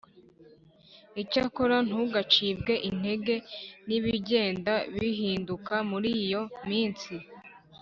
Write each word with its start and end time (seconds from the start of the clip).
Icyakora 1.21 1.77
ntugacibwe 1.87 2.73
intege 2.89 3.35
n 3.87 3.89
ibigenda 3.97 4.73
bihinduka 4.95 5.73
muri 5.89 6.09
iyo 6.25 6.41
minsi 6.69 7.13